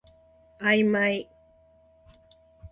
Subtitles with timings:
[0.59, 1.29] あいまい